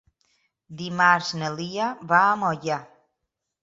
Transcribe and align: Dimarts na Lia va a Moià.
Dimarts 0.79 1.31
na 1.43 1.53
Lia 1.59 1.93
va 2.15 2.25
a 2.27 2.37
Moià. 2.47 2.85